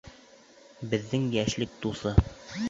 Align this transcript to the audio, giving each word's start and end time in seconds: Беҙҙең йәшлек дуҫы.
Беҙҙең 0.93 1.27
йәшлек 1.41 1.77
дуҫы. 1.85 2.17